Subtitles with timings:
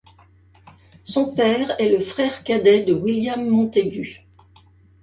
[1.03, 4.21] Son père est le frère cadet de William Montagu.